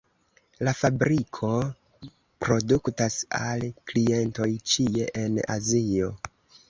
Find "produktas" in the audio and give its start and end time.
2.45-3.17